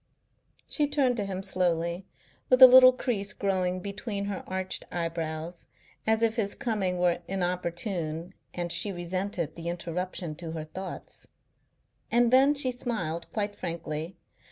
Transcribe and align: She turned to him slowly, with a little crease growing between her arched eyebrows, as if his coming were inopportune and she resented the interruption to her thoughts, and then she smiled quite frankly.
She 0.67 0.87
turned 0.87 1.15
to 1.17 1.25
him 1.25 1.43
slowly, 1.43 2.07
with 2.49 2.59
a 2.63 2.67
little 2.67 2.91
crease 2.91 3.33
growing 3.33 3.81
between 3.81 4.25
her 4.25 4.43
arched 4.47 4.83
eyebrows, 4.91 5.67
as 6.07 6.23
if 6.23 6.37
his 6.37 6.55
coming 6.55 6.97
were 6.97 7.19
inopportune 7.27 8.33
and 8.51 8.71
she 8.71 8.91
resented 8.91 9.55
the 9.55 9.69
interruption 9.69 10.33
to 10.37 10.53
her 10.53 10.63
thoughts, 10.65 11.27
and 12.11 12.31
then 12.33 12.55
she 12.55 12.71
smiled 12.71 13.31
quite 13.31 13.55
frankly. 13.55 14.17